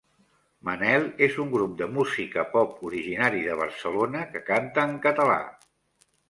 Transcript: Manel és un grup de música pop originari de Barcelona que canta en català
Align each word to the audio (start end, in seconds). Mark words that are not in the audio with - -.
Manel 0.67 1.03
és 1.25 1.35
un 1.43 1.51
grup 1.55 1.75
de 1.81 1.87
música 1.97 2.45
pop 2.55 2.71
originari 2.89 3.45
de 3.49 3.59
Barcelona 3.61 4.25
que 4.33 4.43
canta 4.49 4.89
en 4.91 4.97
català 5.07 5.39